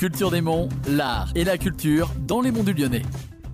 Culture 0.00 0.30
des 0.30 0.40
Monts, 0.40 0.70
l'art 0.88 1.28
et 1.34 1.44
la 1.44 1.58
culture 1.58 2.10
dans 2.26 2.40
les 2.40 2.50
monts 2.50 2.62
du 2.62 2.72
Lyonnais. 2.72 3.02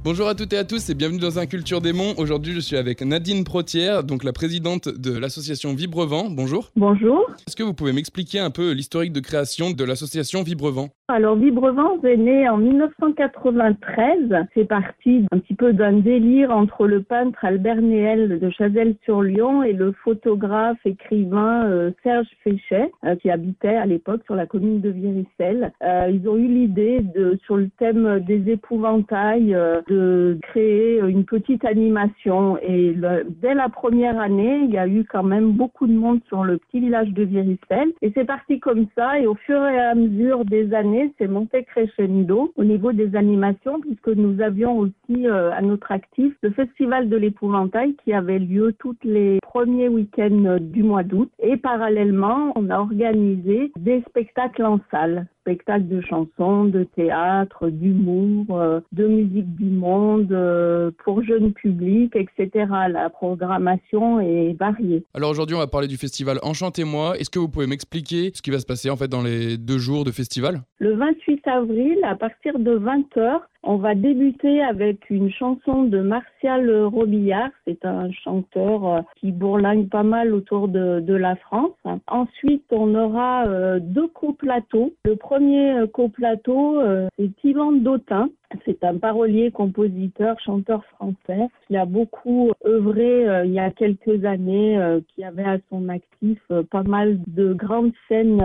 Bonjour 0.07 0.29
à 0.29 0.37
toutes 0.37 0.53
et 0.53 0.59
à 0.59 0.63
tous 0.63 0.89
et 0.89 0.95
bienvenue 0.95 1.19
dans 1.19 1.41
un 1.41 1.47
Culture 1.47 1.81
des 1.81 1.93
Monts. 1.93 2.15
Aujourd'hui, 2.17 2.53
je 2.53 2.61
suis 2.61 2.77
avec 2.77 3.03
Nadine 3.03 3.43
Protière, 3.43 4.05
donc 4.05 4.23
la 4.23 4.33
présidente 4.33 4.89
de 4.89 5.19
l'association 5.19 5.75
Vibrevent. 5.75 6.31
Bonjour. 6.31 6.71
Bonjour. 6.77 7.29
Est-ce 7.49 7.57
que 7.57 7.65
vous 7.65 7.75
pouvez 7.75 7.93
m'expliquer 7.93 8.39
un 8.39 8.51
peu 8.51 8.71
l'historique 8.71 9.13
de 9.13 9.19
création 9.19 9.73
de 9.73 9.83
l'association 9.83 10.45
Vibrevent 10.45 10.91
Alors 11.09 11.35
Vibrevent 11.35 12.01
est 12.05 12.19
né 12.19 12.49
en 12.49 12.57
1993. 12.57 14.47
C'est 14.55 14.67
parti 14.67 15.27
un 15.33 15.41
petit 15.41 15.55
peu 15.55 15.73
d'un 15.73 15.95
délire 15.95 16.53
entre 16.53 16.87
le 16.87 17.03
peintre 17.03 17.45
Albert 17.45 17.83
Néel 17.83 18.39
de 18.39 18.49
Chazelles-sur-Lyon 18.51 19.65
et 19.65 19.73
le 19.73 19.91
photographe 20.05 20.79
écrivain 20.85 21.65
euh, 21.65 21.91
Serge 22.05 22.29
Féchet 22.45 22.93
euh, 23.05 23.17
qui 23.17 23.29
habitait 23.29 23.75
à 23.75 23.87
l'époque 23.87 24.21
sur 24.27 24.37
la 24.37 24.47
commune 24.47 24.81
de 24.81 24.91
Viricelle. 24.91 25.73
Euh, 25.83 26.13
ils 26.13 26.29
ont 26.29 26.37
eu 26.37 26.47
l'idée 26.47 27.01
de 27.01 27.37
sur 27.45 27.57
le 27.57 27.69
thème 27.81 28.21
des 28.21 28.53
épouvantails 28.53 29.57
de 29.89 29.96
de 29.97 30.39
créer 30.43 31.01
une 31.01 31.25
petite 31.25 31.65
animation. 31.65 32.59
Et 32.63 32.95
dès 33.43 33.55
la 33.55 33.69
première 33.69 34.19
année, 34.21 34.61
il 34.65 34.71
y 34.71 34.79
a 34.79 34.87
eu 34.87 35.05
quand 35.05 35.23
même 35.23 35.53
beaucoup 35.53 35.87
de 35.87 35.93
monde 35.93 36.21
sur 36.29 36.45
le 36.45 36.59
petit 36.59 36.81
village 36.81 37.11
de 37.11 37.25
Viricelle. 37.25 37.93
Et 38.03 38.13
c'est 38.15 38.25
parti 38.25 38.61
comme 38.61 38.87
ça. 38.95 39.19
Et 39.19 39.27
au 39.27 39.35
fur 39.35 39.61
et 39.67 39.79
à 39.79 39.95
mesure 39.95 40.45
des 40.45 40.75
années, 40.75 41.13
c'est 41.19 41.29
monté 41.29 41.65
crescendo 41.65 42.53
au 42.57 42.65
niveau 42.65 42.93
des 42.93 43.15
animations, 43.17 43.81
puisque 43.81 44.09
nous 44.09 44.41
avions 44.41 44.79
aussi 44.79 45.27
euh, 45.27 45.51
à 45.53 45.63
notre 45.63 45.91
actif 45.93 46.35
le 46.43 46.51
Festival 46.51 47.09
de 47.09 47.17
l'épouvantail 47.17 47.95
qui 48.05 48.13
avait 48.13 48.39
lieu 48.39 48.75
tous 48.79 48.97
les 49.03 49.39
premiers 49.43 49.89
week-ends 49.89 50.59
du 50.61 50.83
mois 50.83 51.03
d'août. 51.03 51.31
Et 51.41 51.57
parallèlement, 51.57 52.53
on 52.57 52.71
a 52.71 52.79
organisé 52.79 53.73
des 53.77 54.03
spectacles 54.09 54.65
en 54.65 54.81
salle 54.91 55.27
spectacles 55.47 55.87
de 55.87 56.01
chansons, 56.01 56.65
de 56.65 56.83
théâtre, 56.83 57.69
d'humour, 57.69 58.47
euh, 58.51 58.81
de 58.93 59.07
musique 59.07 59.55
du 59.55 59.67
monde, 59.67 60.33
euh, 60.33 60.91
pour 61.05 61.23
jeunes 61.23 61.53
publics, 61.53 62.17
etc. 62.17 62.67
La 62.91 63.09
programmation 63.11 64.19
est 64.19 64.57
variée. 64.59 65.05
Alors 65.15 65.31
aujourd'hui, 65.31 65.55
on 65.55 65.61
va 65.61 65.69
parler 65.69 65.87
du 65.87 65.97
festival 65.97 66.41
Enchantez-moi. 66.43 67.17
Est-ce 67.19 67.31
que 67.31 67.39
vous 67.39 67.49
pouvez 67.49 67.69
m'expliquer 67.69 68.33
ce 68.35 68.43
qui 68.43 68.51
va 68.51 68.59
se 68.59 68.67
passer 68.67 68.91
en 68.91 68.97
fait 68.97 69.07
dans 69.07 69.23
les 69.23 69.57
deux 69.57 69.79
jours 69.79 70.05
de 70.05 70.11
festival? 70.11 70.63
Le 70.81 70.97
28 70.97 71.47
avril, 71.47 71.99
à 72.03 72.17
partir 72.17 72.59
de 72.59 72.77
20h, 72.77 73.41
on 73.67 73.79
va 73.79 73.97
débuter 73.97 74.63
avec 74.63 75.11
une 75.11 75.31
chanson 75.31 75.83
de 75.85 75.99
Martial 75.99 76.71
Robillard. 76.85 77.51
C'est 77.67 77.85
un 77.85 78.11
chanteur 78.13 78.87
euh, 78.87 79.01
qui 79.17 79.33
bourlingue 79.33 79.89
pas 79.89 80.05
mal 80.05 80.33
autour 80.33 80.69
de, 80.69 81.03
la 81.17 81.35
France. 81.37 81.73
Ensuite, 82.07 82.65
on 82.71 82.95
aura 82.95 83.47
euh, 83.47 83.81
deux 83.81 84.07
coplateaux. 84.09 84.95
Le 85.05 85.17
premier 85.17 85.73
euh, 85.73 85.87
coplateau, 85.89 86.81
c'est 87.19 87.31
Yvan 87.43 87.73
Dautin. 87.73 88.29
C'est 88.65 88.85
un 88.85 88.97
parolier, 88.97 89.51
compositeur, 89.51 90.39
chanteur 90.39 90.85
français 90.95 91.49
qui 91.67 91.77
a 91.77 91.85
beaucoup 91.85 92.53
œuvré 92.65 93.45
il 93.45 93.51
y 93.51 93.59
a 93.59 93.71
quelques 93.71 94.25
années, 94.25 94.79
qui 95.09 95.25
avait 95.25 95.45
à 95.45 95.59
son 95.69 95.89
actif 95.89 96.41
pas 96.71 96.85
mal 96.85 97.19
de 97.27 97.53
grandes 97.53 97.93
scènes 98.07 98.41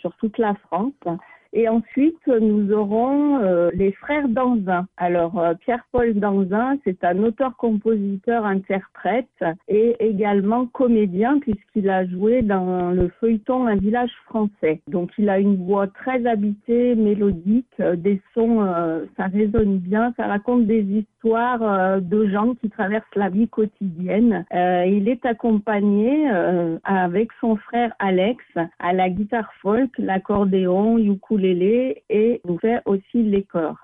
sur 0.00 0.16
toute 0.16 0.38
la 0.38 0.54
France. 0.54 0.94
Et 1.58 1.70
ensuite, 1.70 2.20
nous 2.26 2.70
aurons 2.70 3.40
euh, 3.40 3.70
les 3.72 3.90
frères 3.92 4.28
Danzin. 4.28 4.86
Alors, 4.98 5.38
euh, 5.38 5.54
Pierre-Paul 5.54 6.12
Danzin, 6.12 6.76
c'est 6.84 7.02
un 7.02 7.22
auteur-compositeur-interprète 7.22 9.42
et 9.66 9.96
également 9.98 10.66
comédien 10.66 11.38
puisqu'il 11.38 11.88
a 11.88 12.04
joué 12.04 12.42
dans 12.42 12.90
le 12.90 13.08
feuilleton 13.20 13.66
Un 13.66 13.76
village 13.76 14.12
français. 14.26 14.82
Donc, 14.88 15.12
il 15.16 15.30
a 15.30 15.38
une 15.38 15.64
voix 15.64 15.86
très 15.86 16.26
habitée, 16.26 16.94
mélodique, 16.94 17.64
euh, 17.80 17.96
des 17.96 18.20
sons, 18.34 18.58
ça 19.16 19.28
résonne 19.28 19.78
bien, 19.78 20.12
ça 20.18 20.26
raconte 20.26 20.66
des 20.66 20.82
histoires 20.82 22.02
de 22.02 22.28
gens 22.28 22.54
qui 22.56 22.68
traversent 22.68 23.06
la 23.14 23.30
vie 23.30 23.48
quotidienne. 23.48 24.44
il 24.52 25.08
est 25.08 25.24
accompagné 25.24 26.28
avec 26.84 27.30
son 27.40 27.56
frère 27.56 27.94
Alex 27.98 28.44
à 28.78 28.92
la 28.92 29.08
guitare 29.08 29.50
folk, 29.62 29.90
l'accordéon, 29.98 30.98
ukulélé 30.98 31.45
et 32.08 32.40
nous 32.44 32.58
fait 32.58 32.80
aussi 32.84 33.22
les 33.22 33.42
corps. 33.42 33.76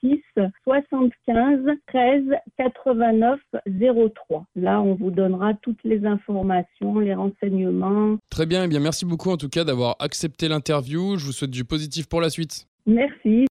06 0.00 0.22
75 0.64 1.58
13 1.88 2.22
89 2.56 3.38
03. 3.68 4.46
Là, 4.56 4.80
on 4.80 4.94
vous 4.94 5.10
donnera 5.10 5.52
toutes 5.60 5.84
les 5.84 6.06
informations, 6.06 6.98
les 6.98 7.12
renseignements. 7.14 8.16
Très 8.30 8.46
bien, 8.46 8.62
et 8.62 8.64
eh 8.64 8.68
bien 8.68 8.80
merci 8.80 9.04
beaucoup 9.04 9.30
en 9.30 9.36
tout 9.36 9.50
cas 9.50 9.64
d'avoir 9.64 9.96
accepté 9.98 10.48
l'interview. 10.48 11.09
Je 11.16 11.24
vous 11.24 11.32
souhaite 11.32 11.50
du 11.50 11.64
positif 11.64 12.08
pour 12.08 12.20
la 12.20 12.30
suite. 12.30 12.66
Merci. 12.86 13.46